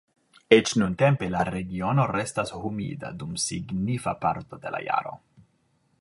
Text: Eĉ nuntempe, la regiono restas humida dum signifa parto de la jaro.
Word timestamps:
Eĉ 0.55 0.71
nuntempe, 0.81 1.27
la 1.35 1.43
regiono 1.49 2.07
restas 2.13 2.55
humida 2.63 3.13
dum 3.25 3.37
signifa 3.47 4.17
parto 4.27 4.61
de 4.65 4.77
la 4.77 4.85
jaro. 4.89 5.17